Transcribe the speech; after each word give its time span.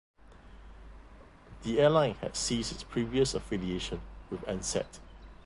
The 1.61 1.79
airline 1.79 2.15
had 2.15 2.35
ceased 2.35 2.71
its 2.71 2.81
previous 2.81 3.35
affiliation 3.35 4.01
with 4.31 4.41
Ansett. 4.47 4.99